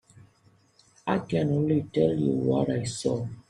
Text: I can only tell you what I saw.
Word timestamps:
I 1.05 1.19
can 1.19 1.51
only 1.51 1.83
tell 1.93 2.11
you 2.17 2.31
what 2.31 2.71
I 2.71 2.85
saw. 2.85 3.27